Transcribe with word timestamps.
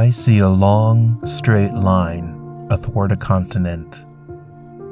I 0.00 0.08
see 0.08 0.38
a 0.38 0.48
long, 0.48 1.20
straight 1.26 1.74
line 1.74 2.66
athwart 2.70 3.12
a 3.12 3.16
continent. 3.16 4.06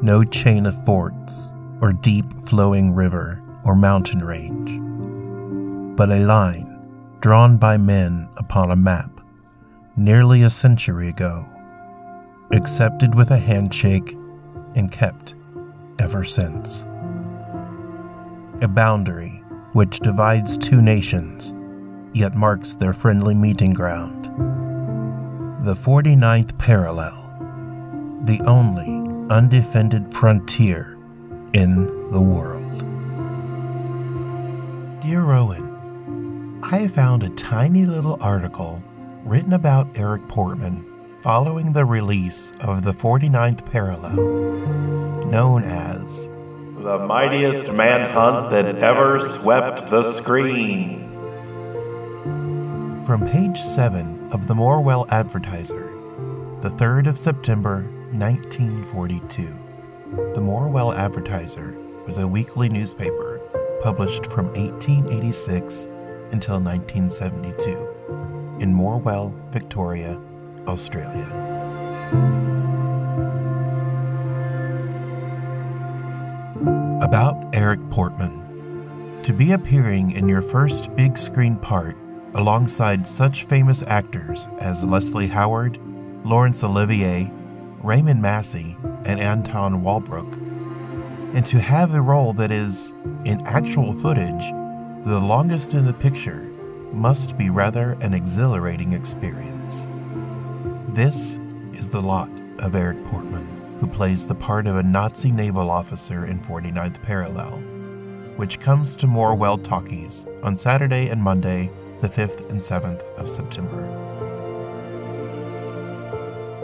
No 0.03 0.23
chain 0.23 0.67
of 0.67 0.85
forts, 0.85 1.55
or 1.81 1.95
deep 1.95 2.31
flowing 2.47 2.95
river, 2.95 3.43
or 3.65 3.75
mountain 3.75 4.23
range, 4.23 4.79
but 5.97 6.11
a 6.11 6.27
line 6.27 6.79
drawn 7.21 7.57
by 7.57 7.79
men 7.79 8.29
upon 8.37 8.71
a 8.71 8.77
map 8.77 9.23
nearly 9.97 10.43
a 10.43 10.51
century 10.51 11.09
ago, 11.09 11.43
accepted 12.53 13.15
with 13.15 13.31
a 13.31 13.39
handshake 13.39 14.15
and 14.77 14.93
kept 14.93 15.37
ever 16.01 16.23
since. 16.23 16.85
A 18.61 18.69
boundary 18.69 19.43
which 19.73 20.01
divides 20.01 20.59
two 20.59 20.83
nations, 20.83 21.55
yet 22.13 22.35
marks 22.35 22.75
their 22.75 22.93
friendly 22.93 23.35
meeting 23.35 23.73
ground 23.73 24.18
the 25.61 25.75
49th 25.75 26.57
parallel, 26.57 27.33
the 28.23 28.41
only 28.47 29.05
undefended 29.29 30.15
frontier 30.15 30.97
in 31.53 31.85
the 32.13 32.23
world. 32.23 32.79
Dear 35.01 35.23
Rowan, 35.23 36.61
I 36.63 36.87
found 36.87 37.25
a 37.25 37.31
tiny 37.31 37.87
little 37.87 38.17
article 38.21 38.85
written 39.25 39.53
about 39.53 39.99
Eric 39.99 40.29
Portman 40.29 40.87
following 41.23 41.73
the 41.73 41.85
release 41.85 42.53
of 42.61 42.85
the 42.85 42.93
49th 42.93 43.69
parallel, 43.69 44.15
known 45.27 45.65
as 45.65 46.29
The 46.29 46.99
Mightiest 47.01 47.73
Manhunt 47.73 48.53
That 48.53 48.77
Ever 48.79 49.41
Swept 49.43 49.91
the 49.91 50.23
Screen. 50.23 51.08
From 53.09 53.27
page 53.27 53.59
7 53.59 54.29
of 54.35 54.47
the 54.47 54.53
Morwell 54.53 55.09
Advertiser, 55.09 55.97
the 56.61 56.69
3rd 56.69 57.07
of 57.07 57.17
September 57.17 57.85
1942. 58.13 59.45
The 60.35 60.41
Morwell 60.43 60.95
Advertiser 60.95 61.79
was 62.05 62.19
a 62.19 62.29
weekly 62.29 62.69
newspaper 62.69 63.41
published 63.83 64.27
from 64.27 64.49
1886 64.49 65.87
until 66.33 66.61
1972 66.61 68.59
in 68.61 68.75
Morwell, 68.75 69.33
Victoria, 69.53 70.21
Australia. 70.67 71.25
About 77.01 77.43
Eric 77.55 77.81
Portman. 77.89 79.23
To 79.23 79.33
be 79.33 79.53
appearing 79.53 80.11
in 80.11 80.29
your 80.29 80.43
first 80.43 80.95
big 80.95 81.17
screen 81.17 81.57
part 81.57 81.97
alongside 82.35 83.07
such 83.07 83.45
famous 83.45 83.83
actors 83.87 84.47
as 84.61 84.85
Leslie 84.85 85.27
Howard, 85.27 85.79
Laurence 86.25 86.65
Olivier, 86.65 87.31
Raymond 87.83 88.21
Massey, 88.21 88.77
and 89.07 89.21
Anton 89.21 89.83
Walbrook, 89.83 90.35
and 91.35 91.45
to 91.47 91.61
have 91.61 91.95
a 91.95 92.01
role 92.01 92.33
that 92.33 92.51
is, 92.51 92.93
in 93.25 93.47
actual 93.47 93.93
footage, 93.93 94.51
the 95.05 95.21
longest 95.23 95.75
in 95.75 95.85
the 95.85 95.95
picture 95.95 96.43
must 96.93 97.37
be 97.37 97.51
rather 97.51 97.97
an 98.01 98.15
exhilarating 98.15 98.93
experience. 98.93 99.89
This 100.89 101.39
is 101.73 101.91
the 101.91 102.01
lot 102.01 102.31
of 102.61 102.75
Eric 102.75 103.05
Portman, 103.05 103.47
who 103.79 103.87
plays 103.87 104.27
the 104.27 104.35
part 104.35 104.67
of 104.67 104.77
a 104.77 104.83
Nazi 104.83 105.31
naval 105.31 105.71
officer 105.71 106.27
in 106.27 106.41
49th 106.41 107.03
Parallel, 107.03 107.59
which 108.37 108.59
comes 108.59 108.97
to 108.97 109.07
Morwell 109.07 109.63
Talkies 109.63 110.27
on 110.43 110.57
Saturday 110.57 111.09
and 111.09 111.23
Monday, 111.23 111.71
the 112.01 112.09
5th 112.09 112.51
and 112.51 112.61
7th 112.61 113.11
of 113.19 113.29
September. 113.29 113.85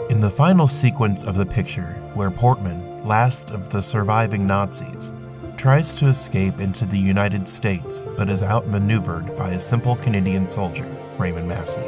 In 0.09 0.21
the 0.21 0.29
final 0.29 0.67
sequence 0.67 1.23
of 1.25 1.35
the 1.35 1.45
picture, 1.45 2.01
where 2.13 2.31
Portman, 2.31 3.03
last 3.03 3.49
of 3.49 3.69
the 3.69 3.81
surviving 3.81 4.47
Nazis, 4.47 5.11
tries 5.57 5.93
to 5.95 6.05
escape 6.05 6.59
into 6.59 6.85
the 6.85 6.97
United 6.97 7.47
States 7.47 8.03
but 8.17 8.29
is 8.29 8.43
outmaneuvered 8.43 9.35
by 9.35 9.49
a 9.49 9.59
simple 9.59 9.95
Canadian 9.97 10.45
soldier, 10.45 10.87
Raymond 11.17 11.47
Massey. 11.47 11.83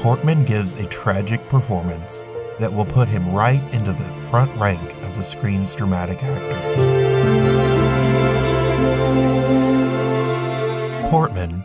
Portman 0.00 0.44
gives 0.44 0.78
a 0.78 0.86
tragic 0.86 1.48
performance 1.48 2.22
that 2.58 2.72
will 2.72 2.86
put 2.86 3.08
him 3.08 3.34
right 3.34 3.62
into 3.74 3.92
the 3.92 4.12
front 4.30 4.54
rank 4.60 4.92
of 5.02 5.14
the 5.16 5.22
screen's 5.22 5.74
dramatic 5.74 6.22
actors. 6.22 6.94
Portman, 11.10 11.64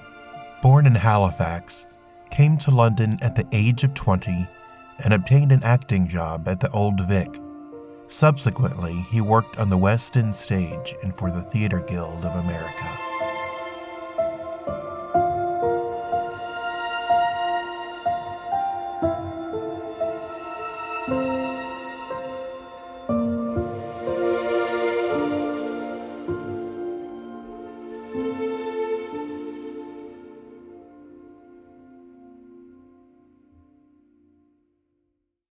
born 0.81 0.95
in 0.95 0.99
Halifax, 0.99 1.85
came 2.31 2.57
to 2.57 2.71
London 2.71 3.19
at 3.21 3.35
the 3.35 3.45
age 3.51 3.83
of 3.83 3.93
20 3.93 4.47
and 5.03 5.13
obtained 5.13 5.51
an 5.51 5.61
acting 5.63 6.07
job 6.07 6.47
at 6.47 6.59
the 6.59 6.71
Old 6.71 7.07
Vic. 7.07 7.39
Subsequently, 8.07 9.05
he 9.11 9.21
worked 9.21 9.59
on 9.59 9.69
the 9.69 9.77
West 9.77 10.17
End 10.17 10.33
stage 10.33 10.95
and 11.03 11.13
for 11.13 11.29
the 11.29 11.41
Theatre 11.41 11.81
Guild 11.81 12.25
of 12.25 12.35
America. 12.35 13.10